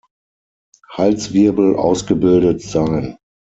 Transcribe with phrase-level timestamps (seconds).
[0.97, 3.17] Halswirbel ausgebildet sein.